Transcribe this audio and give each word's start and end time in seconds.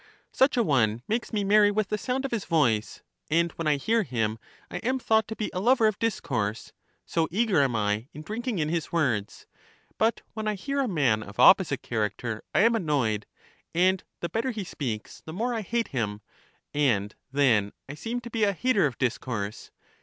Such 0.31 0.57
a 0.57 0.63
one 0.63 1.03
makes 1.07 1.31
me 1.31 1.43
merry 1.43 1.69
with 1.69 1.89
the 1.89 1.97
sound 1.99 2.25
of 2.25 2.31
his 2.31 2.45
voice; 2.45 3.03
and 3.29 3.51
when 3.51 3.67
I 3.67 3.75
hear 3.75 4.01
him 4.01 4.39
I 4.71 4.77
am 4.77 4.97
thought 4.97 5.27
to 5.27 5.35
be 5.35 5.51
a 5.53 5.59
lover 5.59 5.85
of 5.85 5.99
discourse; 5.99 6.73
so 7.05 7.27
eager 7.29 7.61
am 7.61 7.75
I 7.75 8.07
in 8.11 8.23
drinking 8.23 8.57
in 8.57 8.67
his 8.69 8.91
words. 8.91 9.45
But 9.99 10.21
when 10.33 10.47
I 10.47 10.55
hear 10.55 10.79
a 10.79 10.87
man 10.87 11.21
of 11.21 11.39
opposite 11.39 11.83
character, 11.83 12.43
I 12.51 12.61
am 12.61 12.73
annoyed; 12.73 13.27
and 13.75 14.03
the 14.21 14.29
better 14.29 14.49
he 14.49 14.63
speaks 14.63 15.21
the 15.23 15.33
more 15.33 15.53
I 15.53 15.61
hate 15.61 15.89
him, 15.89 16.21
and 16.73 17.13
then 17.31 17.71
I 17.87 17.93
seem 17.93 18.21
to 18.21 18.31
be 18.31 18.43
a 18.43 18.53
hater 18.53 18.87
of 18.87 18.97
discourse. 18.97 19.69